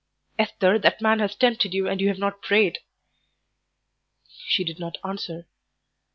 [0.39, 2.79] "Esther, that man has tempted you, and you have not prayed."
[4.47, 5.45] She did not answer.